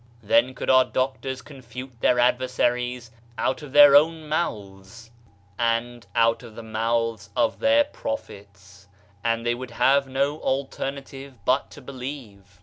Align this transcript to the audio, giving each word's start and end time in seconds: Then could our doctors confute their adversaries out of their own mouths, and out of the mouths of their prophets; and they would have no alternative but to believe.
Then 0.23 0.55
could 0.55 0.71
our 0.71 0.83
doctors 0.83 1.43
confute 1.43 2.01
their 2.01 2.17
adversaries 2.17 3.11
out 3.37 3.61
of 3.61 3.71
their 3.71 3.95
own 3.95 4.27
mouths, 4.27 5.11
and 5.59 6.07
out 6.15 6.41
of 6.41 6.55
the 6.55 6.63
mouths 6.63 7.29
of 7.35 7.59
their 7.59 7.83
prophets; 7.83 8.87
and 9.23 9.45
they 9.45 9.53
would 9.53 9.69
have 9.69 10.07
no 10.07 10.39
alternative 10.39 11.35
but 11.45 11.69
to 11.69 11.83
believe. 11.83 12.59